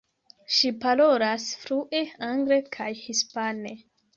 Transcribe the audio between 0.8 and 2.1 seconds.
parolas flue